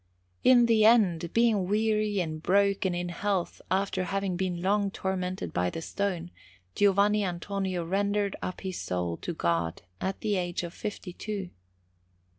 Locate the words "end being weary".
0.83-2.19